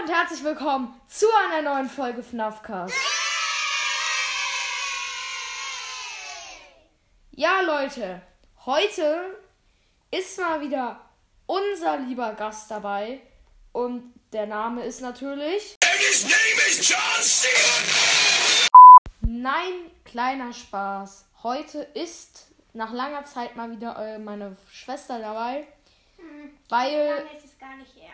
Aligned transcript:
und 0.00 0.08
herzlich 0.08 0.44
willkommen 0.44 0.94
zu 1.08 1.26
einer 1.46 1.62
neuen 1.62 1.88
Folge 1.88 2.22
FNAFcast. 2.22 2.94
Ja, 7.32 7.60
Leute, 7.62 8.22
heute 8.64 9.38
ist 10.10 10.38
mal 10.38 10.60
wieder 10.60 11.00
unser 11.46 11.96
lieber 11.98 12.32
Gast 12.34 12.70
dabei 12.70 13.20
und 13.72 14.12
der 14.32 14.46
Name 14.46 14.84
ist 14.84 15.00
natürlich. 15.00 15.76
Nein, 19.22 19.72
kleiner 20.04 20.52
Spaß. 20.52 21.24
Heute 21.42 21.80
ist 21.94 22.52
nach 22.72 22.92
langer 22.92 23.24
Zeit 23.24 23.56
mal 23.56 23.70
wieder 23.70 23.96
äh, 23.96 24.18
meine 24.18 24.56
Schwester 24.70 25.18
dabei, 25.18 25.66
weil 26.68 27.08
Lange 27.08 27.36
ist 27.36 27.46
es 27.46 27.58
gar 27.58 27.76
nicht 27.76 27.96
her. 27.96 28.12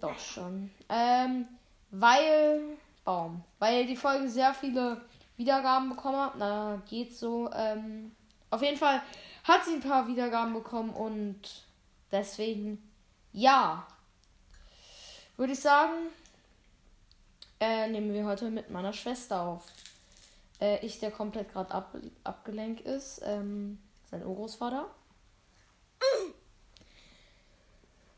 Doch 0.00 0.18
schon. 0.18 0.70
Ähm, 0.88 1.46
weil. 1.90 2.76
Baum. 3.04 3.42
Weil 3.58 3.86
die 3.86 3.96
Folge 3.96 4.28
sehr 4.28 4.52
viele 4.54 5.00
Wiedergaben 5.36 5.88
bekommen 5.88 6.18
hat. 6.18 6.34
Na, 6.36 6.82
geht 6.88 7.16
so. 7.16 7.50
Ähm, 7.52 8.12
auf 8.50 8.62
jeden 8.62 8.76
Fall 8.76 9.02
hat 9.44 9.64
sie 9.64 9.74
ein 9.74 9.80
paar 9.80 10.06
Wiedergaben 10.06 10.52
bekommen 10.52 10.90
und 10.90 11.40
deswegen 12.12 12.82
ja. 13.32 13.86
Würde 15.36 15.54
ich 15.54 15.60
sagen, 15.60 15.94
äh, 17.60 17.88
nehmen 17.88 18.12
wir 18.12 18.26
heute 18.26 18.50
mit 18.50 18.70
meiner 18.70 18.92
Schwester 18.92 19.40
auf. 19.40 19.64
Äh, 20.60 20.84
ich, 20.84 20.98
der 20.98 21.10
komplett 21.10 21.52
gerade 21.52 21.72
ab, 21.72 21.96
abgelenkt 22.24 22.82
ist. 22.82 23.22
Ähm, 23.24 23.78
sein 24.10 24.26
Urgroßvater. 24.26 24.86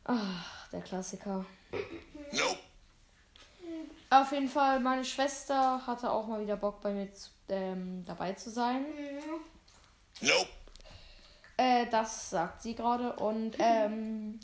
Ach, 0.04 0.61
der 0.72 0.80
Klassiker. 0.80 1.44
Nope. 2.32 2.58
Auf 4.10 4.32
jeden 4.32 4.48
Fall, 4.48 4.80
meine 4.80 5.04
Schwester 5.04 5.86
hatte 5.86 6.10
auch 6.10 6.26
mal 6.26 6.40
wieder 6.40 6.56
Bock 6.56 6.80
bei 6.82 6.92
mir 6.92 7.12
zu, 7.12 7.30
ähm, 7.48 8.04
dabei 8.04 8.32
zu 8.34 8.50
sein. 8.50 8.84
Nope. 10.20 10.48
Äh, 11.56 11.86
das 11.86 12.30
sagt 12.30 12.62
sie 12.62 12.74
gerade. 12.74 13.14
Und 13.14 13.56
ähm, 13.58 14.38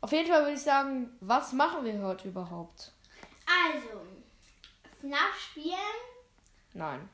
auf 0.00 0.12
jeden 0.12 0.28
Fall 0.28 0.42
würde 0.42 0.54
ich 0.54 0.62
sagen, 0.62 1.16
was 1.20 1.52
machen 1.52 1.84
wir 1.84 2.00
heute 2.02 2.28
überhaupt? 2.28 2.92
Also, 3.46 4.00
FNAF 5.00 5.40
spielen 5.50 5.74
Nein. 6.74 7.08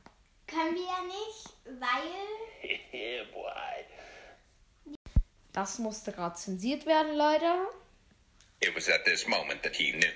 können 0.47 0.75
wir 0.75 0.83
ja 0.83 1.03
nicht, 1.07 1.81
weil. 1.81 2.91
Das 5.55 5.79
musste 5.79 6.11
gerade 6.11 6.35
zensiert 6.35 6.85
werden, 6.85 7.15
leider. 7.15 7.69
It 8.61 8.75
was 8.75 8.89
at 8.89 9.05
this 9.05 9.27
moment 9.29 9.63
that 9.63 9.77
he 9.77 9.93
knew. 9.93 10.13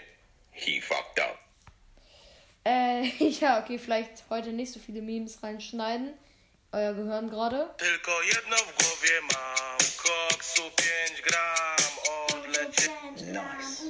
He 0.53 0.81
fucked 0.81 1.21
up. 1.21 1.39
Äh, 2.65 3.07
ja, 3.41 3.61
okay, 3.61 3.79
vielleicht 3.79 4.25
heute 4.31 4.53
nicht 4.53 4.73
so 4.73 4.81
viele 4.81 5.01
Memes 5.01 5.43
reinschneiden. 5.43 6.15
Euer 6.73 6.93
Gehirn 6.93 7.31
gerade. 7.31 7.75
Tylko 7.79 8.11
jedno 8.23 8.57
w 8.57 8.77
głowie 8.77 9.21
mam, 9.23 9.79
koksu 10.03 10.63
5 10.63 11.23
gram, 11.23 11.77
odleci... 12.29 12.91
Nice. 13.33 13.83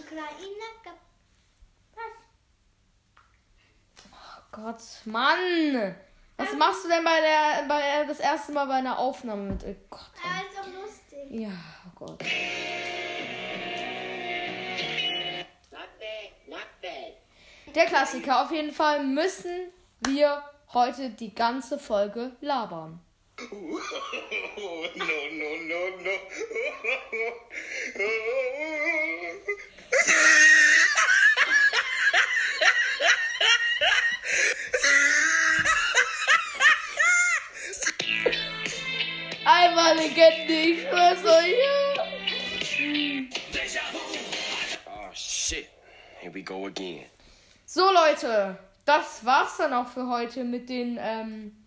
Oh 4.12 4.42
Gott, 4.52 4.82
Mann! 5.04 5.94
Was 6.36 6.52
machst 6.52 6.84
du 6.84 6.88
denn 6.88 7.02
bei 7.02 7.20
der, 7.20 7.66
bei 7.66 8.04
das 8.06 8.20
erste 8.20 8.52
Mal 8.52 8.66
bei 8.66 8.74
einer 8.74 8.96
Aufnahme 8.98 9.50
mit? 9.50 9.64
Oh 9.64 9.74
Gott. 9.90 10.00
Ah, 10.22 10.40
ist 10.48 10.56
doch 10.56 10.66
lustig. 10.72 11.30
Ja, 11.30 11.50
oh 11.86 11.90
Gott. 11.96 12.24
Der 17.78 17.86
Klassiker. 17.86 18.42
Auf 18.42 18.50
jeden 18.50 18.72
Fall 18.72 19.04
müssen 19.04 19.70
wir 20.00 20.42
heute 20.72 21.10
die 21.10 21.32
ganze 21.32 21.78
Folge 21.78 22.32
labern. 22.40 22.98
Oh, 23.52 23.54
no, 24.96 25.06
no, 25.30 25.50
no, 25.62 25.82
no. 26.02 26.10
Einmal 39.44 39.96
Legende, 39.98 40.52
ich 40.52 40.80
schwör's 40.80 41.24
euch. 41.24 41.54
Oh 44.84 45.14
shit. 45.14 45.68
Here 46.20 46.34
we 46.34 46.42
go 46.42 46.66
again. 46.66 47.04
So, 47.70 47.82
Leute. 47.82 48.58
Das 48.86 49.26
war's 49.26 49.58
dann 49.58 49.74
auch 49.74 49.88
für 49.88 50.08
heute 50.08 50.42
mit 50.42 50.70
den, 50.70 50.98
ähm, 50.98 51.66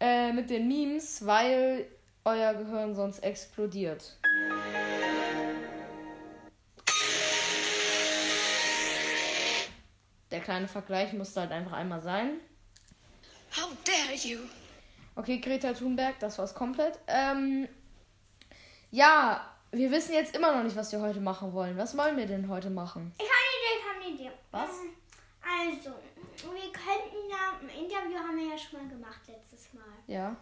äh, 0.00 0.32
mit 0.32 0.48
den 0.48 0.66
Memes, 0.66 1.26
weil 1.26 1.90
euer 2.24 2.54
Gehirn 2.54 2.94
sonst 2.94 3.18
explodiert. 3.18 4.16
Der 10.30 10.40
kleine 10.40 10.68
Vergleich 10.68 11.12
musste 11.12 11.40
halt 11.42 11.52
einfach 11.52 11.72
einmal 11.72 12.00
sein. 12.00 12.40
How 13.58 13.68
dare 13.84 14.16
you? 14.16 14.38
Okay, 15.16 15.36
Greta 15.38 15.74
Thunberg, 15.74 16.18
das 16.18 16.38
war's 16.38 16.54
komplett. 16.54 16.98
Ähm, 17.08 17.68
ja, 18.90 19.54
wir 19.70 19.90
wissen 19.90 20.14
jetzt 20.14 20.34
immer 20.34 20.56
noch 20.56 20.62
nicht, 20.62 20.76
was 20.76 20.92
wir 20.92 21.02
heute 21.02 21.20
machen 21.20 21.52
wollen. 21.52 21.76
Was 21.76 21.94
wollen 21.94 22.16
wir 22.16 22.24
denn 22.24 22.48
heute 22.48 22.70
machen? 22.70 23.12
Ich 23.18 23.43
Idee. 24.14 24.30
Was? 24.50 24.70
Ähm, 24.80 24.96
Also, 25.46 25.90
wir 25.90 26.72
könnten 26.72 27.28
ja. 27.30 27.58
Ein 27.60 27.68
Interview 27.68 28.18
haben 28.18 28.36
wir 28.36 28.48
ja 28.48 28.58
schon 28.58 28.80
mal 28.80 28.88
gemacht 28.88 29.20
letztes 29.26 29.72
Mal. 29.74 29.84
Ja, 30.06 30.36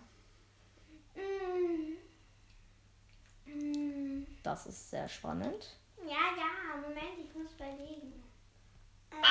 Mm. 1.15 1.97
Mm. 3.50 4.27
das 4.43 4.66
ist 4.66 4.88
sehr 4.91 5.06
spannend. 5.09 5.77
Ja, 6.03 6.34
ja, 6.37 6.77
Moment, 6.81 7.19
ich 7.19 7.34
muss 7.34 7.53
überlegen. 7.53 8.22
Ähm, 9.10 9.22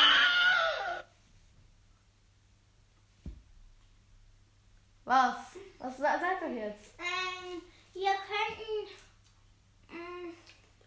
Was? 5.06 5.36
Was 5.80 5.98
sa- 5.98 6.20
sagt 6.20 6.42
ihr 6.44 6.68
jetzt? 6.68 6.92
ähm, 7.00 7.62
wir 7.94 8.12
könnten. 8.12 9.01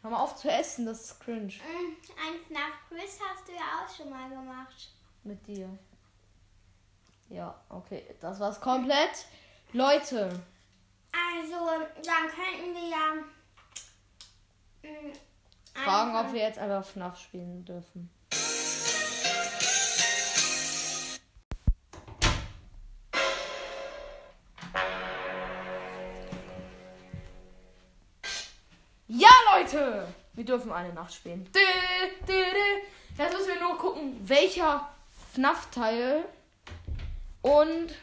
Hör 0.04 0.10
mal 0.10 0.20
auf 0.22 0.36
zu 0.36 0.50
essen, 0.50 0.84
das 0.84 1.00
ist 1.00 1.20
cringe. 1.20 1.46
mm, 1.46 1.96
ein 2.20 2.38
FNAF-Quiz 2.46 3.18
hast 3.26 3.48
du 3.48 3.52
ja 3.52 3.62
auch 3.82 3.88
schon 3.96 4.10
mal 4.10 4.28
gemacht. 4.28 4.90
Mit 5.22 5.46
dir. 5.46 5.78
Ja, 7.30 7.58
okay, 7.70 8.04
das 8.20 8.38
war's 8.38 8.60
komplett. 8.60 9.24
Leute, 9.72 10.42
Also, 11.10 11.56
dann 12.04 12.28
könnten 12.28 12.74
wir 12.74 12.88
ja. 12.90 13.14
mm, 14.92 15.12
fragen, 15.72 16.14
ob 16.16 16.34
wir 16.34 16.40
jetzt 16.42 16.58
einfach 16.58 16.84
FNAF 16.84 17.18
spielen 17.18 17.64
dürfen. 17.64 18.10
Wir 30.34 30.44
dürfen 30.44 30.72
eine 30.72 30.92
Nacht 30.92 31.14
spielen. 31.14 31.48
Jetzt 33.16 33.32
müssen 33.32 33.48
wir 33.48 33.60
nur 33.60 33.78
gucken, 33.78 34.16
welcher 34.28 34.88
FNAF-Teil. 35.32 36.24
Und 37.42 37.94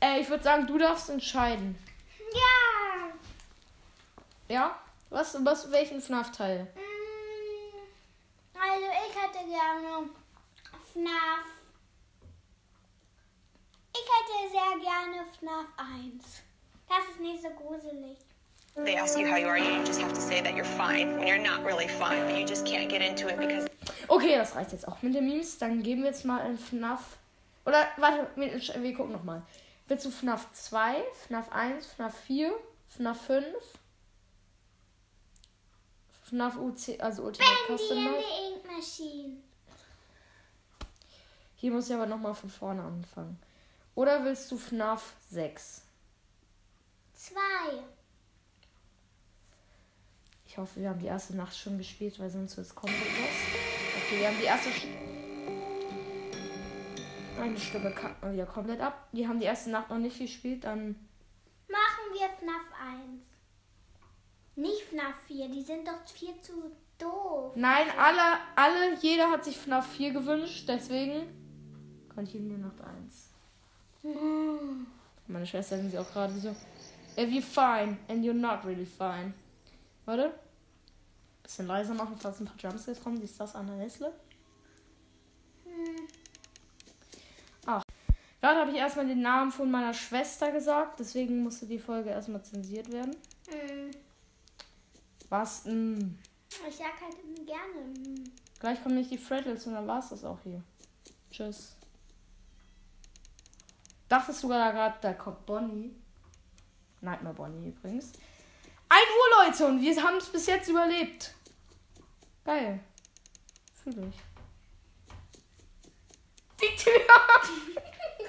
äh, 0.00 0.20
ich 0.20 0.28
würde 0.28 0.42
sagen, 0.42 0.66
du 0.66 0.78
darfst 0.78 1.08
entscheiden. 1.10 1.78
Ja! 2.34 3.12
Ja? 4.48 4.78
Was, 5.10 5.36
was 5.44 5.70
welchen 5.70 6.00
FNAF-Teil? 6.00 6.64
Mm, 6.74 7.78
Also, 8.58 8.86
ich 9.08 9.14
hätte 9.22 9.46
gerne 9.48 10.08
FNAF. 10.92 11.46
Ich 13.94 14.08
hätte 14.08 14.50
sehr 14.50 14.78
gerne 14.80 15.26
FNAF 15.38 15.66
1. 15.76 16.42
Das 16.88 17.08
ist 17.10 17.20
nicht 17.20 17.42
so 17.42 17.50
gruselig. 17.50 18.18
They 18.74 18.96
ask 18.96 19.18
you 19.18 19.26
how 19.28 19.36
you 19.36 19.48
are, 19.48 19.58
you 19.58 19.84
just 19.84 20.00
have 20.00 20.12
to 20.14 20.20
say 20.20 20.40
that 20.40 20.54
you're 20.54 20.64
fine 20.64 21.18
when 21.18 21.26
you're 21.26 21.38
not 21.38 21.62
really 21.64 21.88
fine, 21.88 22.24
but 22.24 22.38
you 22.38 22.46
just 22.46 22.64
can't 22.64 22.88
get 22.88 23.02
into 23.02 23.28
it 23.28 23.38
because 23.38 23.68
Okay, 24.08 24.36
das 24.36 24.54
reicht 24.54 24.72
jetzt 24.72 24.88
auch 24.88 25.00
mit 25.02 25.14
den 25.14 25.26
Memes. 25.26 25.58
Dann 25.58 25.82
geben 25.82 26.02
wir 26.02 26.10
jetzt 26.10 26.24
mal 26.24 26.40
ein 26.40 26.58
FNAF. 26.58 27.18
Oder, 27.64 27.86
warte, 27.96 28.28
wir, 28.36 28.52
wir 28.52 28.94
gucken 28.94 29.12
nochmal. 29.12 29.42
Willst 29.88 30.04
du 30.04 30.10
FNAF 30.10 30.52
2, 30.52 31.02
FNAF 31.26 31.50
1, 31.52 31.86
FNAF 31.86 32.14
4, 32.26 32.52
FNAF 32.88 33.26
5, 33.26 33.46
FNAF 36.24 36.56
UC, 36.56 37.00
also 37.00 37.24
Ultimate 37.24 37.52
Bendy 37.68 37.82
Custom 37.82 37.98
in 37.98 38.04
Mode? 38.04 38.16
the 38.18 38.54
Ink 38.54 38.76
Machine. 38.76 39.36
Hier 41.56 41.70
muss 41.72 41.88
ich 41.88 41.94
aber 41.94 42.06
nochmal 42.06 42.34
von 42.34 42.50
vorne 42.50 42.82
anfangen. 42.82 43.38
Oder 43.94 44.24
willst 44.24 44.50
du 44.50 44.56
FNAF 44.56 45.14
6? 45.30 45.82
2. 47.14 47.40
Ich 50.52 50.58
hoffe, 50.58 50.82
wir 50.82 50.90
haben 50.90 50.98
die 50.98 51.06
erste 51.06 51.34
Nacht 51.34 51.56
schon 51.56 51.78
gespielt, 51.78 52.20
weil 52.20 52.28
sonst 52.28 52.58
wird 52.58 52.66
es 52.66 52.74
komplett 52.74 53.00
los. 53.00 54.04
Okay. 54.04 54.20
Wir 54.20 54.28
haben 54.28 54.36
die 54.38 54.44
erste. 54.44 54.68
Sch 54.68 54.86
Meine 57.38 57.58
Stimme 57.58 57.90
kackt 57.90 58.22
mal 58.22 58.34
wieder 58.34 58.44
komplett 58.44 58.82
ab. 58.82 59.08
Die 59.12 59.26
haben 59.26 59.40
die 59.40 59.46
erste 59.46 59.70
Nacht 59.70 59.88
noch 59.88 59.96
nicht 59.96 60.18
gespielt, 60.18 60.64
dann. 60.64 60.90
Machen 61.68 62.12
wir 62.12 62.28
FNAF 62.28 62.66
1. 62.86 63.22
Nicht 64.56 64.82
FNAF 64.90 65.16
4, 65.26 65.48
die 65.48 65.62
sind 65.62 65.88
doch 65.88 66.06
viel 66.06 66.38
zu 66.42 66.70
doof. 66.98 67.52
Nein, 67.54 67.86
alle, 67.98 68.36
alle, 68.54 68.94
jeder 69.00 69.30
hat 69.30 69.44
sich 69.44 69.56
FNAF 69.56 69.90
4 69.92 70.12
gewünscht, 70.12 70.68
deswegen. 70.68 71.28
Continue 72.14 72.58
Nacht 72.58 72.78
1. 74.04 74.14
Meine 75.28 75.46
Schwester 75.46 75.78
sind 75.78 75.92
sie 75.92 75.98
auch 75.98 76.12
gerade 76.12 76.34
so. 76.34 76.54
If 77.16 77.30
you're 77.30 77.40
fine 77.40 77.96
and 78.08 78.22
you're 78.22 78.34
not 78.34 78.66
really 78.66 78.84
fine. 78.84 79.32
Warte. 80.04 80.32
Bisschen 81.42 81.66
leiser 81.66 81.94
machen, 81.94 82.16
falls 82.18 82.40
ein 82.40 82.46
paar 82.46 82.56
Jumpscares 82.58 83.02
kommen. 83.02 83.18
Die 83.18 83.24
ist 83.24 83.38
das 83.38 83.54
an 83.54 83.66
der 83.66 83.76
Nestle. 83.76 84.12
Ach. 87.66 87.82
Gerade 88.40 88.60
habe 88.60 88.70
ich 88.70 88.76
erstmal 88.76 89.06
den 89.06 89.22
Namen 89.22 89.52
von 89.52 89.70
meiner 89.70 89.94
Schwester 89.94 90.50
gesagt, 90.50 90.98
deswegen 90.98 91.42
musste 91.42 91.66
die 91.66 91.78
Folge 91.78 92.10
erstmal 92.10 92.42
zensiert 92.42 92.90
werden. 92.90 93.16
Hm, 93.48 93.90
Was? 95.28 95.64
Mm. 95.64 96.16
Ich 96.68 96.76
sag 96.76 97.00
halt 97.00 97.16
gerne. 97.46 97.94
hm. 97.94 98.24
Gleich 98.58 98.82
kommen 98.82 98.96
nicht 98.96 99.10
die 99.10 99.18
Freddles 99.18 99.66
und 99.66 99.74
dann 99.74 99.86
war 99.86 100.00
es 100.00 100.10
das 100.10 100.24
auch 100.24 100.38
hier. 100.42 100.62
Tschüss. 101.30 101.76
Dachtest 104.08 104.42
du 104.42 104.48
gerade, 104.48 104.94
da 105.00 105.14
kommt 105.14 105.46
Bonnie? 105.46 105.94
Nightmare 107.00 107.34
Bonnie 107.34 107.68
übrigens. 107.68 108.12
1 108.92 109.00
Uhr, 109.00 109.46
Leute, 109.46 109.66
und 109.66 109.80
wir 109.80 110.02
haben 110.02 110.18
es 110.18 110.28
bis 110.28 110.44
jetzt 110.44 110.68
überlebt. 110.68 111.32
Geil. 112.44 112.78
Fühle 113.82 114.08
ich. 114.08 114.20
Die 116.60 116.76
Tür. 116.76 116.92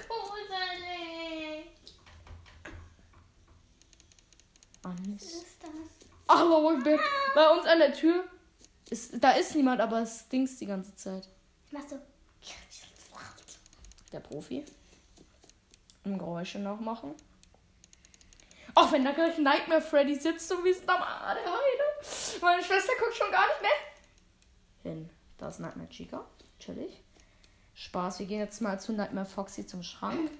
Gruselig. 0.07 1.65
Ah, 4.83 4.93
Was 5.05 5.23
ist 5.23 5.61
das? 5.61 5.69
Aber 6.27 6.79
bei 7.35 7.49
uns 7.49 7.65
an 7.65 7.79
der 7.79 7.93
Tür 7.93 8.23
ist, 8.89 9.21
da 9.21 9.31
ist 9.31 9.55
niemand, 9.55 9.81
aber 9.81 10.01
es 10.01 10.29
dingst 10.29 10.61
die 10.61 10.65
ganze 10.65 10.95
Zeit. 10.95 11.27
Ich 11.67 11.73
mach 11.73 11.85
so. 11.89 11.99
Der 14.13 14.21
Profi. 14.21 14.63
Und 16.05 16.19
Geräusche 16.19 16.59
nachmachen. 16.59 17.15
Auch 18.75 18.91
wenn 18.91 19.03
da 19.05 19.11
gleich 19.11 19.37
Nightmare 19.37 19.81
Freddy 19.81 20.15
sitzt 20.15 20.51
und 20.51 20.63
wir 20.63 20.73
sind 20.73 20.89
am 20.89 20.99
Heide. 21.01 21.39
Meine 22.41 22.63
Schwester 22.63 22.93
guckt 22.99 23.15
schon 23.15 23.31
gar 23.31 23.45
nicht 23.47 23.61
mehr 23.61 24.91
hin. 24.93 25.09
Da 25.37 25.49
ist 25.49 25.59
Nightmare 25.59 25.89
Chica. 25.89 26.25
Chillig. 26.59 27.01
Spaß, 27.75 28.19
wir 28.19 28.25
gehen 28.25 28.39
jetzt 28.39 28.61
mal 28.61 28.79
zu 28.79 28.93
Nightmare 28.93 29.25
Foxy 29.25 29.65
zum 29.67 29.83
Schrank. 29.83 30.31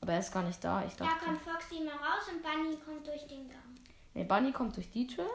Aber 0.00 0.12
er 0.12 0.20
ist 0.20 0.32
gar 0.32 0.42
nicht 0.42 0.62
da. 0.62 0.84
Ich 0.84 0.94
Da 0.96 1.04
dachte. 1.06 1.24
kommt 1.24 1.40
Foxy 1.42 1.80
mal 1.80 1.92
raus 1.94 2.28
und 2.30 2.42
Bunny 2.42 2.76
kommt 2.84 3.06
durch 3.06 3.26
den 3.26 3.48
Gang. 3.48 3.60
Nee, 4.14 4.24
Bunny 4.24 4.52
kommt 4.52 4.76
durch 4.76 4.90
die 4.90 5.06
Tür. 5.06 5.26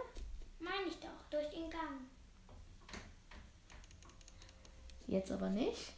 Meine 0.60 0.88
ich 0.88 1.00
doch, 1.00 1.10
durch 1.32 1.50
den 1.50 1.70
Gang. 1.70 2.08
Jetzt 5.08 5.32
aber 5.32 5.50
nicht. 5.50 5.94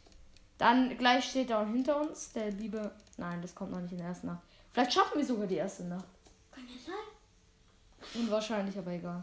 Dann 0.58 0.96
gleich 0.96 1.28
steht 1.28 1.50
er 1.50 1.66
hinter 1.66 2.00
uns. 2.00 2.32
Der 2.32 2.50
liebe. 2.50 2.92
Nein, 3.18 3.42
das 3.42 3.54
kommt 3.54 3.72
noch 3.72 3.80
nicht 3.80 3.92
in 3.92 3.98
der 3.98 4.08
ersten 4.08 4.28
Nacht. 4.28 4.42
Vielleicht 4.72 4.92
schaffen 4.92 5.18
wir 5.18 5.24
sogar 5.24 5.46
die 5.46 5.56
erste 5.56 5.84
Nacht. 5.84 6.06
Kann 6.50 6.66
das 6.72 6.86
sein? 6.86 8.22
Unwahrscheinlich, 8.22 8.76
aber 8.76 8.92
egal. 8.92 9.22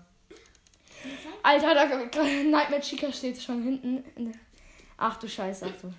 Alter, 1.43 1.73
da 1.73 1.85
Nightmare 2.23 2.81
Chica 2.81 3.11
steht 3.11 3.41
schon 3.41 3.63
hinten. 3.63 4.39
Ach 4.97 5.17
du 5.17 5.27
Scheiße, 5.27 5.65
ach 5.65 5.81
du. 5.81 5.93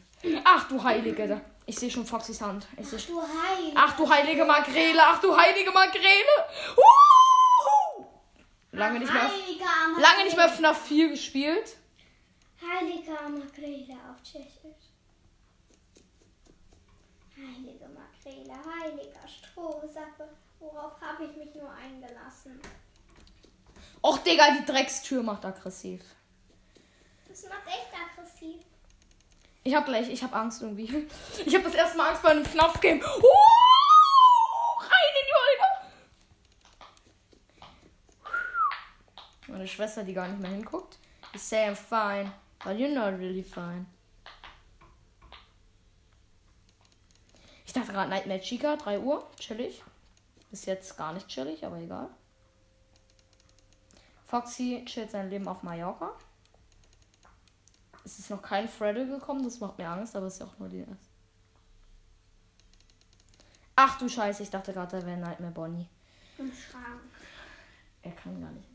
Ach 0.45 0.69
du 0.69 0.83
Heilige. 0.83 1.27
Da. 1.27 1.41
Ich 1.67 1.77
sehe 1.77 1.91
schon 1.91 2.05
Foxys 2.05 2.41
Hand. 2.41 2.67
Ich 2.77 2.89
schon. 2.89 3.15
Du 3.15 3.23
Heil. 3.23 3.73
Ach 3.75 3.97
du 3.97 4.09
heilige 4.09 4.45
Makrele, 4.45 5.01
ach 5.01 5.21
du 5.21 5.37
heilige 5.37 5.71
Makrele. 5.71 6.35
Uhu! 6.77 8.07
Lange 8.73 8.99
nicht 8.99 9.13
mehr, 9.13 9.31
lange 10.01 10.25
nicht 10.25 10.37
mehr 10.37 10.49
FNAF 10.49 10.87
4 10.87 11.09
gespielt. 11.11 11.77
Heiliger 12.61 13.29
Makrele 13.29 13.95
auf 14.11 14.23
Tschechisch. 14.23 14.90
Heilige 17.71 17.89
Makrele, 17.89 18.53
heiliger 18.53 19.29
Strohsappe. 19.29 20.29
Worauf 20.59 21.01
habe 21.01 21.25
ich 21.25 21.37
mich 21.37 21.55
nur 21.55 21.71
eingelassen? 21.71 22.61
Och 24.03 24.19
Digga, 24.19 24.57
die 24.59 24.65
Dreckstür 24.65 25.23
macht 25.23 25.45
aggressiv. 25.45 26.03
Das 27.29 27.45
macht 27.45 27.67
echt 27.69 27.91
aggressiv. 27.95 28.61
Ich 29.63 29.75
hab 29.75 29.85
gleich, 29.85 30.09
ich 30.09 30.21
hab 30.23 30.35
Angst 30.35 30.63
irgendwie. 30.63 31.07
Ich 31.47 31.55
hab 31.55 31.63
das 31.63 31.75
erste 31.75 31.97
Mal 31.97 32.09
Angst 32.09 32.23
bei 32.23 32.31
einem 32.31 32.45
FNAF-Game. 32.45 32.99
Uh, 32.99 33.05
rein 34.81 35.15
in 35.21 35.27
die 35.29 35.35
Olga. 35.45 35.69
Meine 39.47 39.69
Schwester, 39.69 40.03
die 40.03 40.15
gar 40.15 40.27
nicht 40.27 40.41
mehr 40.41 40.51
hinguckt. 40.51 40.99
Ich 41.35 41.43
say 41.43 41.69
I'm 41.69 41.77
fine, 41.77 42.33
but 42.65 42.73
you're 42.73 42.93
not 42.93 43.17
really 43.21 43.45
fine. 43.45 43.87
Ich 47.71 47.75
dachte 47.75 47.93
gerade 47.93 48.11
Nightmare 48.11 48.41
Chica, 48.41 48.75
3 48.75 48.99
Uhr, 48.99 49.25
chillig. 49.39 49.85
Bis 50.51 50.65
jetzt 50.65 50.97
gar 50.97 51.13
nicht 51.13 51.29
chillig, 51.29 51.65
aber 51.65 51.77
egal. 51.77 52.11
Foxy 54.27 54.85
chillt 54.87 55.13
sein 55.13 55.31
Leben 55.31 55.47
auf 55.47 55.63
Mallorca. 55.63 56.11
Es 58.05 58.19
ist 58.19 58.29
noch 58.29 58.43
kein 58.43 58.69
Freddle 58.69 59.07
gekommen, 59.07 59.45
das 59.45 59.61
macht 59.61 59.79
mir 59.79 59.89
Angst, 59.89 60.17
aber 60.17 60.27
es 60.27 60.33
ist 60.33 60.41
ja 60.41 60.47
auch 60.47 60.59
nur 60.59 60.69
die 60.69 60.81
erste. 60.81 60.97
Ach 63.77 63.99
du 63.99 64.09
Scheiße, 64.09 64.43
ich 64.43 64.51
dachte 64.51 64.73
gerade, 64.73 64.99
da 64.99 65.07
wäre 65.07 65.19
Nightmare 65.19 65.53
Bonnie. 65.53 65.87
Im 66.39 66.53
Schrank. 66.53 67.03
Er 68.03 68.11
kann 68.11 68.41
gar 68.41 68.51
nicht. 68.51 68.69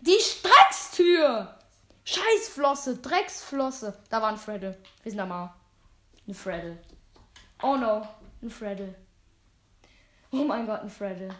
Die 0.00 0.18
Dreckstür! 0.42 1.60
Scheißflosse, 2.04 2.96
Drecksflosse. 2.96 3.96
Da 4.10 4.20
war 4.20 4.30
ein 4.30 4.36
Freddle. 4.36 4.76
Wir 5.04 5.12
sind 5.12 5.18
da 5.18 5.26
mal. 5.26 5.54
Ein 6.26 6.34
Freddle. 6.34 6.78
Oh 7.62 7.76
no, 7.76 8.06
ein 8.42 8.50
Freddle. 8.50 8.94
Oh 10.30 10.44
mein 10.44 10.66
Gott, 10.66 10.80
ein 10.80 10.90
Freddle. 10.90 11.34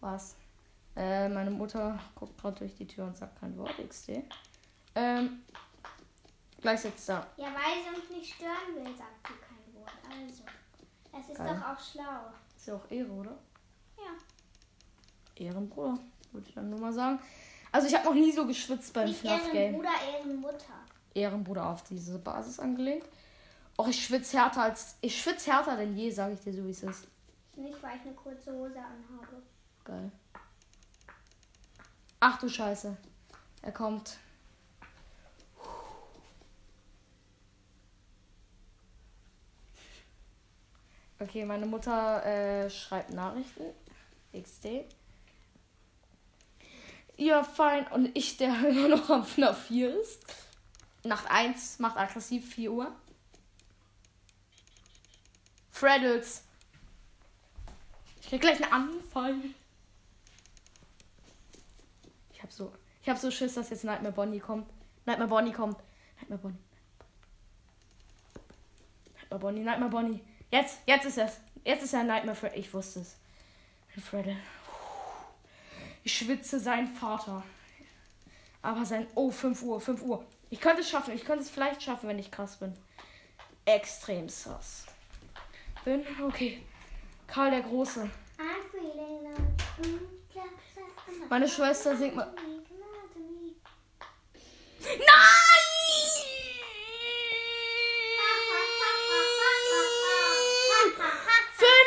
Was? 0.00 0.36
Äh, 0.96 1.28
meine 1.28 1.50
Mutter 1.50 1.98
guckt 2.14 2.40
gerade 2.40 2.58
durch 2.58 2.74
die 2.76 2.86
Tür 2.86 3.04
und 3.06 3.16
sagt 3.16 3.40
kein 3.40 3.56
Wort, 3.58 3.74
XD. 3.88 4.22
Ähm, 4.94 5.42
gleich 6.60 6.80
sitzt 6.80 7.08
da. 7.08 7.26
Ja, 7.36 7.46
weil 7.46 7.82
sie 7.82 8.00
uns 8.00 8.10
nicht 8.10 8.34
stören 8.34 8.74
will, 8.74 8.94
sagt 8.96 9.26
sie 9.26 9.34
kein 9.34 9.74
Wort. 9.74 9.92
Also, 10.10 10.44
es 11.18 11.28
ist 11.30 11.38
Geil. 11.38 11.48
doch 11.60 11.68
auch 11.68 11.80
schlau. 11.80 12.32
Ist 12.56 12.66
ja 12.68 12.74
auch 12.74 12.90
Ehre, 12.90 13.10
oder? 13.10 13.38
Ja. 13.96 15.44
Ehrenbruder, 15.46 15.98
würde 16.32 16.48
ich 16.48 16.54
dann 16.54 16.70
nur 16.70 16.78
mal 16.78 16.92
sagen. 16.92 17.18
Also 17.72 17.88
ich 17.88 17.94
habe 17.94 18.04
noch 18.04 18.14
nie 18.14 18.30
so 18.30 18.46
geschwitzt 18.46 18.92
beim 18.92 19.12
FNAF-Game. 19.12 19.56
Ehrenbruder, 19.56 19.90
Ehrenmutter. 20.12 20.84
Ehrenbruder 21.14 21.68
auf 21.68 21.82
diese 21.84 22.18
Basis 22.18 22.58
angelegt. 22.58 23.08
Och, 23.76 23.88
ich 23.88 24.04
schwitze 24.04 24.38
härter 24.38 24.62
als. 24.62 24.96
Ich 25.00 25.20
schwitze 25.20 25.52
härter 25.52 25.76
denn 25.76 25.96
je, 25.96 26.10
sage 26.10 26.34
ich 26.34 26.40
dir 26.40 26.52
so, 26.52 26.64
wie 26.64 26.70
es 26.70 26.82
ist. 26.82 27.08
Nicht, 27.56 27.82
weil 27.82 27.96
ich 27.96 28.02
eine 28.02 28.14
kurze 28.14 28.52
Hose 28.52 28.78
anhabe. 28.78 29.42
Geil. 29.84 30.10
Ach 32.20 32.38
du 32.38 32.48
Scheiße. 32.48 32.96
Er 33.62 33.72
kommt. 33.72 34.18
Okay, 41.20 41.44
meine 41.44 41.66
Mutter 41.66 42.24
äh, 42.24 42.70
schreibt 42.70 43.10
Nachrichten. 43.10 43.64
XD. 44.32 44.84
Ja, 47.16 47.44
fein. 47.44 47.86
Und 47.88 48.10
ich, 48.16 48.36
der 48.36 48.54
immer 48.68 48.88
noch 48.88 49.08
am 49.10 49.24
FNAF 49.24 49.66
4 49.66 50.00
ist. 50.00 50.20
Nacht 51.04 51.30
1 51.30 51.78
macht 51.80 51.98
aggressiv 51.98 52.54
4 52.54 52.72
Uhr. 52.72 52.92
Freddles. 55.70 56.44
Ich 58.20 58.28
krieg 58.28 58.40
gleich 58.40 58.62
einen 58.62 58.72
Anfall. 58.72 59.36
Ich 62.32 62.42
hab 62.42 62.50
so, 62.50 62.72
ich 63.02 63.08
hab 63.08 63.18
so 63.18 63.30
Schiss, 63.30 63.54
dass 63.54 63.68
jetzt 63.68 63.84
Nightmare 63.84 64.14
Bonnie 64.14 64.40
kommt. 64.40 64.66
Nightmare 65.04 65.28
Bonnie 65.28 65.52
kommt. 65.52 65.76
Nightmare 66.16 66.40
Bonnie. 66.40 66.58
Nightmare 69.14 69.40
Bonnie, 69.40 69.62
Nightmare 69.62 69.90
Bonnie. 69.90 70.20
Jetzt, 70.50 70.78
jetzt 70.86 71.04
ist 71.04 71.18
es. 71.18 71.40
Jetzt 71.64 71.82
ist 71.82 71.92
er 71.92 72.04
Nightmare 72.04 72.36
Fred. 72.36 72.56
Ich 72.56 72.72
wusste 72.72 73.00
es. 73.00 73.16
Freddle. 74.02 74.36
Ich 76.02 76.16
schwitze 76.16 76.58
sein 76.58 76.88
Vater. 76.88 77.42
Aber 78.62 78.86
sein. 78.86 79.06
Oh, 79.14 79.30
5 79.30 79.62
Uhr, 79.62 79.80
5 79.80 80.02
Uhr. 80.02 80.24
Ich 80.50 80.60
könnte 80.60 80.82
es 80.82 80.90
schaffen. 80.90 81.14
Ich 81.14 81.24
könnte 81.24 81.42
es 81.42 81.50
vielleicht 81.50 81.82
schaffen, 81.82 82.08
wenn 82.08 82.18
ich 82.18 82.30
krass 82.30 82.56
bin. 82.56 82.74
Extrem 83.64 84.28
sass. 84.28 84.86
Bin, 85.84 86.04
okay. 86.22 86.62
Karl 87.26 87.50
der 87.50 87.62
Große. 87.62 88.10
Meine 91.28 91.48
Schwester 91.48 91.96
singt 91.96 92.14
mal. 92.14 92.32
Nein! 94.80 95.44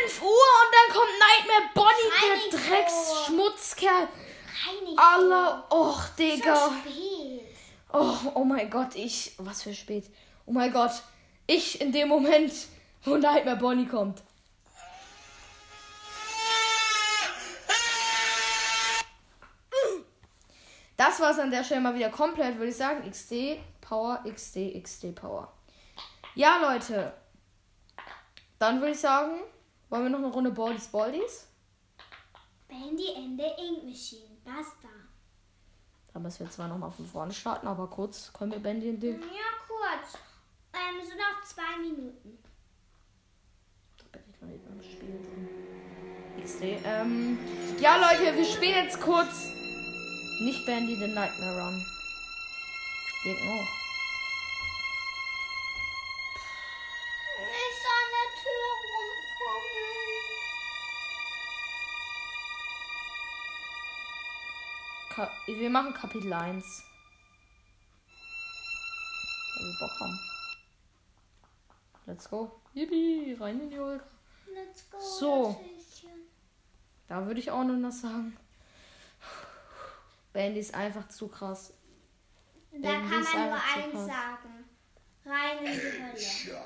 5 0.07 0.21
Uhr 0.21 0.29
und 0.29 0.71
dann 0.73 0.89
kommt 0.95 1.13
Nightmare 1.19 1.69
Bonnie, 1.73 2.11
der 2.23 2.59
Drecksschmutzkerl. 2.59 4.07
Rein 4.65 4.83
nicht 4.83 4.99
Aller, 4.99 5.65
och, 5.69 6.01
so 6.01 6.13
Digga. 6.17 6.55
spät. 6.55 7.06
Oh, 7.99 8.15
oh 8.35 8.43
mein 8.43 8.69
Gott, 8.69 8.95
ich. 8.95 9.33
Was 9.39 9.63
für 9.63 9.73
spät. 9.73 10.05
Oh 10.45 10.51
mein 10.51 10.71
Gott. 10.71 10.91
Ich 11.47 11.81
in 11.81 11.91
dem 11.91 12.09
Moment, 12.09 12.53
wo 13.03 13.17
Nightmare 13.17 13.57
Bonnie 13.57 13.87
kommt. 13.87 14.21
Das 20.95 21.19
war's 21.19 21.39
an 21.39 21.49
der 21.49 21.63
Stelle 21.63 21.81
mal 21.81 21.95
wieder 21.95 22.09
komplett, 22.09 22.57
würde 22.57 22.69
ich 22.69 22.77
sagen. 22.77 23.09
XD, 23.09 23.59
Power, 23.81 24.23
XD, 24.31 24.79
XD, 24.83 25.15
Power. 25.15 25.51
Ja, 26.35 26.57
Leute. 26.57 27.13
Dann 28.59 28.79
würde 28.79 28.91
ich 28.91 28.99
sagen, 28.99 29.39
wollen 29.89 30.03
wir 30.03 30.09
noch 30.11 30.19
eine 30.19 30.27
Runde 30.27 30.51
Baldies 30.51 30.87
Baldies? 30.87 31.47
Bandy 32.67 33.07
Ende 33.15 33.45
Ink 33.57 33.85
Machine. 33.85 34.37
Basta. 34.45 35.06
Da 36.17 36.23
müssen 36.23 36.39
wir 36.39 36.49
zwar 36.49 36.67
nochmal 36.67 36.89
von 36.89 37.05
vorne 37.05 37.31
starten, 37.31 37.67
aber 37.67 37.85
kurz 37.85 38.33
können 38.33 38.51
wir 38.51 38.57
Bandy 38.57 38.89
in 38.89 38.99
den. 38.99 39.21
Ja, 39.21 39.53
kurz. 39.67 40.17
Ähm, 40.73 41.07
so 41.07 41.13
noch 41.15 41.43
zwei 41.45 41.77
Minuten. 41.79 42.39
Da 43.99 44.17
bin 44.17 44.23
ich 44.27 44.41
noch 44.41 44.47
nicht 44.47 44.65
beim 44.67 44.81
Spiel 44.81 45.21
drin. 45.21 46.43
XD. 46.43 46.83
Ähm, 46.83 47.37
ja, 47.79 47.97
Leute, 47.97 48.35
wir 48.35 48.45
spielen 48.45 48.83
jetzt 48.83 48.99
kurz. 48.99 49.51
Nicht 50.41 50.65
Bandy, 50.65 50.97
den 50.97 51.13
Nightmare 51.13 51.61
Run. 51.61 51.85
Den 53.23 53.37
auch. 53.49 53.76
Ka 65.17 65.31
wir 65.47 65.69
machen 65.71 65.95
Kapitel 65.95 66.31
1. 66.31 66.83
Weil 69.55 69.65
wir 69.65 69.79
Bock 69.79 69.99
haben. 69.99 70.19
Let's 72.05 72.29
go. 72.29 72.61
Yippie, 72.75 73.35
rein 73.39 73.61
in 73.61 73.69
die 73.71 73.79
Ultra. 73.79 74.05
Let's 74.53 74.87
go. 74.91 74.99
So. 74.99 75.65
Da 77.07 77.25
würde 77.25 77.39
ich 77.39 77.49
auch 77.49 77.63
nur 77.63 77.77
noch 77.77 77.91
sagen. 77.91 78.37
Bandy 80.33 80.59
ist 80.59 80.75
einfach 80.75 81.07
zu 81.07 81.27
krass. 81.29 81.73
Da 82.71 82.77
Bandy 82.77 83.09
kann 83.09 83.23
man 83.23 83.49
nur 83.49 83.55
eins 83.55 83.91
krass. 83.93 84.05
sagen. 84.05 84.65
Rein 85.25 85.65
in 85.65 85.73
die 85.73 86.51
Hölle. 86.51 86.61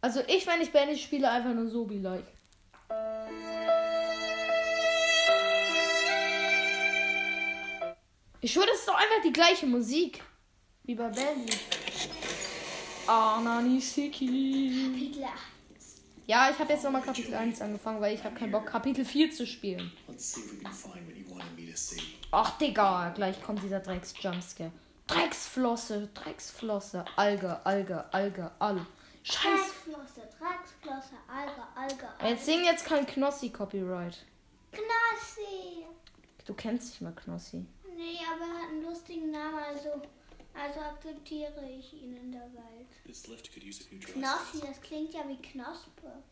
Also 0.00 0.20
ich, 0.26 0.46
wenn 0.46 0.62
ich 0.62 0.72
Bandy 0.72 0.96
spiele, 0.96 1.30
einfach 1.30 1.52
nur 1.52 1.68
so 1.68 1.84
be 1.84 1.98
like. 1.98 2.24
Ich 8.40 8.52
schwöre, 8.52 8.66
das 8.66 8.78
ist 8.78 8.88
doch 8.88 8.94
einfach 8.94 9.20
die 9.24 9.32
gleiche 9.32 9.66
Musik. 9.66 10.22
Wie 10.84 10.94
bei 10.94 11.08
Bandy. 11.08 11.52
Ananisiki. 13.06 14.92
Kapitel 14.92 15.24
8. 15.24 15.32
Ja, 16.26 16.50
ich 16.50 16.58
habe 16.58 16.72
jetzt 16.72 16.84
nochmal 16.84 17.02
Kapitel 17.02 17.34
1 17.34 17.60
angefangen, 17.62 18.00
weil 18.00 18.14
ich 18.14 18.22
habe 18.22 18.36
keinen 18.36 18.52
Bock, 18.52 18.66
Kapitel 18.66 19.04
4 19.04 19.32
zu 19.32 19.46
spielen. 19.46 19.90
Let's 20.06 20.34
see 20.34 20.40
if 20.40 20.52
we 20.52 20.62
can 20.62 20.72
find 20.72 21.06
what 21.08 21.16
you 21.16 21.28
wanted 21.30 21.58
me 21.58 21.68
to 21.70 21.76
see. 21.76 22.00
Ach, 22.30 22.56
Digga, 22.58 23.08
gleich 23.10 23.42
kommt 23.42 23.62
dieser 23.62 23.80
Drecks-Jumpscare. 23.80 24.70
Drecksflosse, 25.08 26.08
Drecksflosse, 26.14 27.04
Alge, 27.16 27.64
Alge, 27.66 28.04
Alge, 28.12 28.50
All. 28.58 28.86
Scheiß. 29.24 29.42
Drecksflosse, 29.42 30.28
Drecksflosse, 30.38 31.14
Alge, 31.26 31.62
Alge, 31.74 32.08
Alge. 32.18 32.28
Jetzt 32.28 32.44
singen 32.44 32.64
jetzt 32.66 32.84
kein 32.84 33.04
Knossi-Copyright. 33.04 34.24
Knossi. 34.70 35.86
Du 36.44 36.54
kennst 36.54 36.90
nicht 36.90 37.00
mal 37.00 37.14
Knossi. 37.14 37.64
Nee, 37.98 38.18
aber 38.32 38.44
er 38.44 38.62
hat 38.62 38.70
einen 38.70 38.82
lustigen 38.84 39.32
Namen, 39.32 39.56
also, 39.58 40.00
also 40.54 40.80
akzeptiere 40.80 41.68
ich 41.68 41.92
ihn 41.94 42.16
in 42.16 42.30
der 42.30 42.42
Welt. 42.52 42.86
Knossi, 43.98 44.60
das 44.64 44.80
klingt 44.80 45.12
ja 45.12 45.26
wie 45.26 45.36
Knospe. 45.36 46.22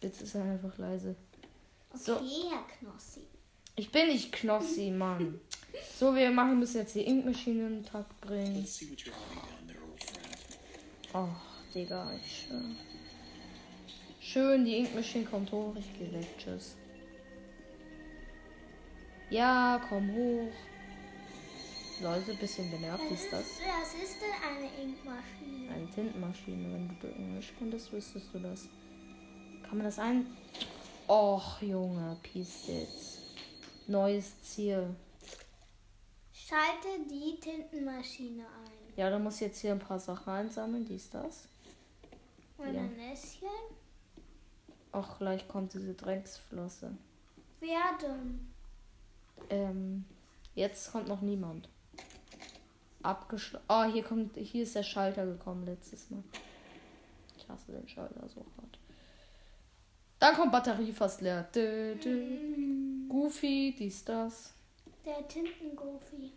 Jetzt 0.00 0.20
ist 0.20 0.34
er 0.34 0.42
einfach 0.42 0.76
leise. 0.78 1.14
Okay, 1.90 2.02
So. 2.02 2.14
Herr 2.50 2.66
Knossi. 2.78 3.20
Ich 3.76 3.92
bin 3.92 4.08
nicht 4.08 4.32
Knossi, 4.32 4.90
Mann. 4.90 5.40
So, 5.98 6.14
wir 6.14 6.30
machen 6.30 6.58
müssen 6.58 6.78
jetzt 6.78 6.94
die 6.94 7.00
Inkmaschine 7.00 7.66
in 7.66 7.74
den 7.76 7.84
Takt 7.86 8.20
bringen. 8.20 8.66
Oh, 11.14 11.28
Digga, 11.74 12.12
ich 12.14 12.42
schwör. 12.42 12.62
Schön, 14.20 14.66
die 14.66 14.76
Inkmaschine 14.78 15.24
kommt 15.24 15.50
hoch. 15.50 15.74
Ich 15.76 15.98
geh 15.98 16.12
weg. 16.12 16.26
Tschüss. 16.36 16.74
Ja, 19.32 19.80
komm 19.88 20.12
hoch. 20.12 20.52
Leute, 22.02 22.34
bisschen 22.34 22.70
genervt 22.70 23.10
ist 23.10 23.32
das. 23.32 23.44
Was 23.66 23.94
ist 23.94 24.18
denn 24.20 24.30
eine 24.46 24.66
Inkmaschine? 24.82 25.72
Eine 25.72 25.88
Tintenmaschine. 25.90 26.74
Wenn 26.74 26.98
du 27.00 27.06
Englisch 27.08 27.54
könntest, 27.58 27.90
wüsstest 27.92 28.26
du 28.34 28.40
das. 28.40 28.68
Kann 29.62 29.78
man 29.78 29.86
das 29.86 29.98
ein... 29.98 30.26
Och, 31.08 31.62
Junge, 31.62 32.18
Peace 32.22 32.66
jetzt. 32.66 33.20
Neues 33.86 34.38
Ziel. 34.42 34.94
Schalte 36.34 36.88
die 37.10 37.40
Tintenmaschine 37.40 38.42
ein. 38.42 38.92
Ja, 38.96 39.08
da 39.08 39.18
muss 39.18 39.36
ich 39.36 39.40
jetzt 39.42 39.60
hier 39.60 39.72
ein 39.72 39.78
paar 39.78 39.98
Sachen 39.98 40.30
einsammeln. 40.30 40.84
Dies, 40.84 41.08
das. 41.08 41.48
Und 42.58 42.74
Ja. 42.74 42.82
ein 42.82 42.96
Näschen. 42.96 43.48
Och, 44.92 45.16
gleich 45.18 45.48
kommt 45.48 45.72
diese 45.72 45.94
Drecksflosse. 45.94 46.98
Wer 47.60 47.96
denn? 48.02 48.51
Ähm, 49.50 50.04
jetzt 50.54 50.92
kommt 50.92 51.08
noch 51.08 51.20
niemand. 51.20 51.68
Abgeschlossen. 53.02 53.64
Oh, 53.68 53.84
hier 53.84 54.02
kommt, 54.02 54.36
hier 54.36 54.62
ist 54.62 54.74
der 54.74 54.82
Schalter 54.82 55.26
gekommen 55.26 55.64
letztes 55.66 56.10
Mal. 56.10 56.22
Ich 57.36 57.48
hasse 57.48 57.72
den 57.72 57.88
Schalter 57.88 58.28
so 58.28 58.40
hart. 58.56 58.78
Dann 60.18 60.36
kommt 60.36 60.52
Batterie 60.52 60.92
fast 60.92 61.20
leer. 61.20 61.48
Dö, 61.54 61.96
dö. 61.96 63.08
Goofy, 63.08 63.74
dies, 63.76 64.04
das. 64.04 64.54
Der 65.04 65.26
Tintengoofy. 65.26 66.32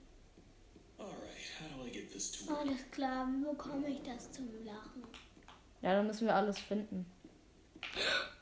Alright, 0.98 1.14
how 1.60 1.78
do 1.78 1.88
I 1.88 1.92
get 1.92 2.12
this 2.12 2.32
to 2.32 2.50
work? 2.50 2.62
Alles 2.62 2.90
klar, 2.90 3.28
wie 3.28 3.46
bekomme 3.46 3.88
ich 3.90 4.02
das 4.02 4.32
zum 4.32 4.48
Lachen? 4.66 5.04
Ja, 5.82 5.94
dann 5.94 6.08
müssen 6.08 6.26
wir 6.26 6.36
alles 6.36 6.58
finden. 6.58 7.06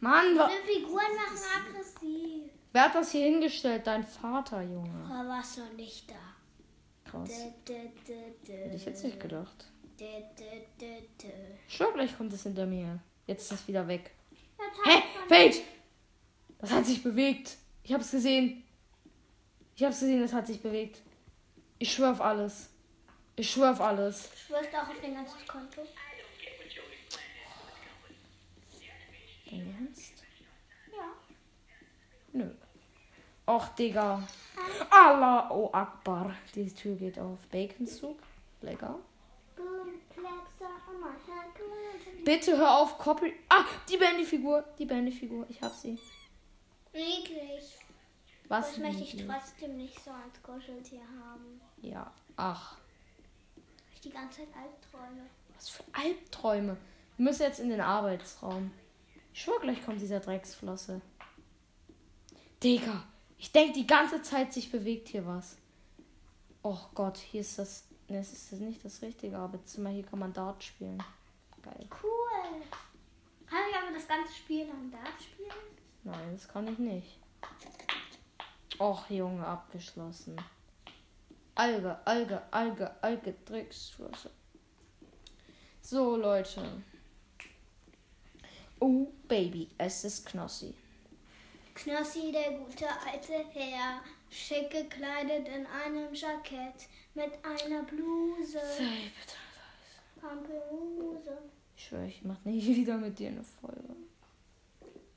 Mann, 0.00 0.38
wa 0.38 0.48
Diese 0.48 0.62
Figuren 0.62 1.14
machen 1.14 1.38
aggressiv. 1.56 2.50
Wer 2.72 2.82
hat 2.82 2.94
das 2.94 3.12
hier 3.12 3.24
hingestellt? 3.26 3.86
Dein 3.86 4.04
Vater, 4.04 4.62
Junge. 4.62 5.04
Aber 5.04 5.28
was 5.28 5.56
noch 5.58 5.72
nicht 5.74 6.10
da? 6.10 6.14
Krass. 7.04 7.28
Hätte 7.30 8.74
ich 8.74 8.84
jetzt 8.84 9.04
nicht 9.04 9.20
gedacht. 9.20 9.66
Schau, 11.68 11.92
gleich 11.92 12.16
kommt 12.16 12.32
es 12.32 12.42
hinter 12.44 12.66
mir. 12.66 13.00
Jetzt 13.26 13.50
ist 13.52 13.60
es 13.60 13.68
wieder 13.68 13.86
weg. 13.86 14.12
Das 14.56 14.66
Hä? 14.94 15.02
von- 15.18 15.30
Wait! 15.30 15.62
Das 16.58 16.70
hat 16.70 16.86
sich 16.86 17.02
bewegt. 17.02 17.56
Ich 17.82 17.92
hab's 17.92 18.10
gesehen. 18.10 18.64
Ich 19.76 19.82
hab's 19.84 20.00
gesehen, 20.00 20.22
es 20.22 20.32
hat 20.32 20.46
sich 20.46 20.60
bewegt. 20.60 21.00
Ich 21.78 21.92
schwör 21.92 22.12
auf 22.12 22.20
alles. 22.20 22.68
Ich 23.36 23.50
schwör 23.50 23.72
auf 23.72 23.80
alles. 23.80 24.30
Schwörst 24.46 24.72
du 24.72 24.76
auch 24.76 24.88
auf 24.88 25.00
dein 25.00 25.14
ganzes 25.14 25.46
Konto? 25.46 25.80
Dein 29.50 29.74
Ernst? 29.80 30.12
Ja. 30.92 31.12
Nö. 32.32 32.50
Och, 33.46 33.68
Digga. 33.78 34.22
Allah, 34.90 35.50
oh 35.50 35.70
Akbar. 35.72 36.36
Die 36.54 36.72
Tür 36.72 36.96
geht 36.96 37.18
auf. 37.18 37.38
Bacon 37.50 37.86
Soup. 37.86 38.22
Lecker. 38.62 38.98
Bitte 42.24 42.56
hör 42.56 42.78
auf, 42.78 42.98
Copy. 42.98 43.34
Ah, 43.48 43.64
die 43.88 43.96
Bandy-Figur. 43.96 44.64
Die 44.78 44.84
Bandy-Figur. 44.84 45.46
Ich 45.48 45.60
hab 45.62 45.72
sie. 45.72 45.98
Niedlich. 46.92 47.78
Was? 48.48 48.68
Das 48.68 48.78
möchte 48.78 49.02
ich 49.02 49.26
trotzdem 49.26 49.76
nicht 49.76 50.04
so 50.04 50.10
als 50.10 50.42
Kuscheltier 50.42 51.02
haben. 51.24 51.60
Ja. 51.82 52.12
Ach. 52.36 52.76
Ich 53.94 54.00
die 54.00 54.10
ganze 54.10 54.38
Zeit 54.38 54.48
Albträume. 54.56 55.26
Was 55.56 55.68
für 55.68 55.84
Albträume. 55.92 56.76
Wir 57.16 57.24
müssen 57.24 57.42
jetzt 57.42 57.60
in 57.60 57.70
den 57.70 57.80
Arbeitsraum. 57.80 58.72
Ich 59.32 59.42
schwör, 59.42 59.60
gleich 59.60 59.84
kommt 59.84 60.00
dieser 60.00 60.20
Drecksflosse. 60.20 61.00
Digga, 62.62 63.04
ich 63.38 63.52
denke 63.52 63.72
die 63.72 63.86
ganze 63.86 64.20
Zeit, 64.20 64.52
sich 64.52 64.70
bewegt 64.70 65.08
hier 65.08 65.26
was. 65.26 65.56
Och 66.62 66.94
Gott, 66.94 67.16
hier 67.16 67.40
ist 67.40 67.58
das. 67.58 67.84
Ne, 68.08 68.18
es 68.18 68.32
ist 68.32 68.52
das 68.52 68.58
nicht 68.58 68.84
das 68.84 69.00
richtige 69.00 69.38
Arbeitszimmer. 69.38 69.88
Hier 69.90 70.02
kann 70.04 70.18
man 70.18 70.32
Dart 70.32 70.62
spielen. 70.62 71.02
Geil. 71.62 71.88
Cool. 72.02 72.62
Kann 73.46 73.60
ich 73.70 73.76
aber 73.76 73.94
das 73.94 74.06
ganze 74.06 74.34
Spiel 74.34 74.66
lang 74.66 74.90
da 74.90 74.98
spielen? 75.18 75.50
Nein, 76.04 76.32
das 76.32 76.48
kann 76.48 76.68
ich 76.68 76.78
nicht. 76.78 77.18
Och, 78.78 79.08
Junge, 79.08 79.46
abgeschlossen. 79.46 80.36
Alge, 81.54 81.98
Alge, 82.06 82.42
Alge, 82.50 83.02
Alge, 83.02 83.34
Drecksstraße. 83.44 84.30
So, 85.80 86.16
Leute. 86.16 86.82
Oh, 88.80 89.12
Baby, 89.28 89.68
es 89.78 90.04
ist 90.04 90.26
Knossi. 90.26 90.74
Knossi, 91.82 92.30
der 92.32 92.52
gute 92.58 92.86
alte 93.10 93.32
Herr, 93.52 94.00
schick 94.28 94.70
gekleidet 94.70 95.48
in 95.48 95.66
einem 95.66 96.12
Jackett 96.14 96.88
mit 97.14 97.32
einer 97.44 97.82
Bluse. 97.84 98.58
Sei 98.58 99.10
bitte. 99.18 99.36
Pampelmuse. 100.20 101.38
Ich 101.76 101.84
schwöre, 101.86 102.06
ich 102.06 102.22
mach 102.22 102.44
nicht 102.44 102.66
wieder 102.76 102.96
mit 102.98 103.18
dir 103.18 103.28
eine 103.28 103.42
Folge. 103.44 103.96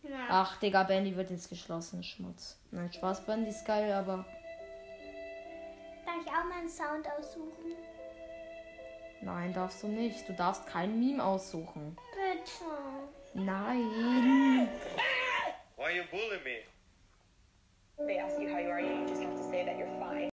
Ja. 0.03 0.25
Ach, 0.29 0.57
Digga, 0.59 0.83
Bandy 0.83 1.15
wird 1.15 1.29
jetzt 1.31 1.49
geschlossen. 1.49 2.03
Schmutz. 2.03 2.57
Nein, 2.71 2.91
Spaß, 2.91 3.25
Bandy 3.25 3.49
ist 3.49 3.65
geil, 3.65 3.91
aber 3.91 4.25
Darf 6.05 6.15
ich 6.21 6.27
auch 6.31 6.43
mal 6.45 6.59
einen 6.59 6.69
Sound 6.69 7.05
aussuchen? 7.17 7.73
nein, 9.21 9.53
darfst 9.53 9.83
du 9.83 9.87
nicht. 9.87 10.27
Du 10.27 10.33
darfst 10.33 10.65
kein 10.67 10.99
Meme 10.99 11.23
aussuchen. 11.23 11.97
Bitte. 12.13 12.65
Nein. 13.33 14.67
Why 15.93 15.97
you 15.97 16.05
bully 16.09 16.39
me? 16.43 16.57
They 18.07 18.17
ask 18.17 18.39
you 18.39 18.49
how 18.51 18.57
you 18.57 18.71
are, 18.71 18.81
you 18.81 19.07
just 19.07 19.21
have 19.21 19.35
to 19.35 19.43
say 19.43 19.63
that 19.63 19.77
you're 19.77 19.93
fine. 19.99 20.29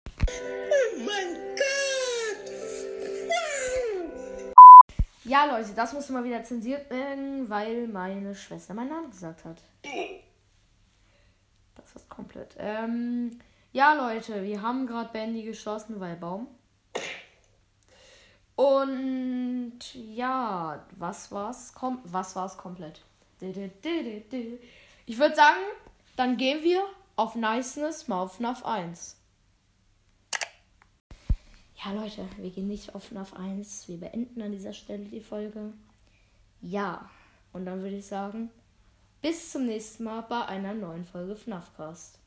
Ja, 5.25 5.45
Leute, 5.45 5.73
das 5.75 5.91
muss 5.91 6.07
mal 6.09 6.23
wieder 6.23 6.43
zensiert 6.43 6.89
werden, 6.89 7.49
weil 7.49 7.87
meine 7.87 8.35
Schwester 8.35 8.73
meinen 8.73 8.89
Namen 8.89 9.11
gesagt 9.11 9.43
hat. 9.43 9.61
Das 11.75 11.93
ist 11.93 12.09
komplett. 12.09 12.55
Ähm, 12.57 13.37
ja, 13.73 13.93
Leute, 13.95 14.41
wir 14.45 14.61
haben 14.61 14.87
gerade 14.87 15.11
Bandy 15.11 15.43
geschlossen, 15.43 15.99
weil 15.99 16.15
Baum. 16.15 16.47
Und 18.55 19.93
ja, 19.93 20.85
was 20.91 21.29
war's? 21.33 21.73
Kom 21.73 21.99
was 22.05 22.37
war's 22.37 22.57
komplett? 22.57 23.01
Ich 25.09 25.17
würde 25.17 25.35
sagen, 25.35 25.57
dann 26.17 26.37
gehen 26.37 26.63
wir 26.63 26.83
auf 27.15 27.33
Niceness 27.33 28.07
mal 28.07 28.21
auf 28.21 28.39
NAF 28.39 28.63
1. 28.63 29.17
Ja, 31.83 31.93
Leute, 31.93 32.29
wir 32.37 32.51
gehen 32.51 32.67
nicht 32.67 32.93
auf 32.93 33.11
NAF 33.11 33.33
1. 33.33 33.87
Wir 33.87 33.99
beenden 33.99 34.39
an 34.43 34.51
dieser 34.51 34.71
Stelle 34.71 35.05
die 35.05 35.19
Folge. 35.19 35.73
Ja, 36.61 37.09
und 37.53 37.65
dann 37.65 37.81
würde 37.81 37.95
ich 37.95 38.05
sagen, 38.05 38.51
bis 39.19 39.51
zum 39.51 39.65
nächsten 39.65 40.03
Mal 40.03 40.21
bei 40.21 40.45
einer 40.45 40.75
neuen 40.75 41.05
Folge 41.05 41.35
FNAFcast. 41.35 42.19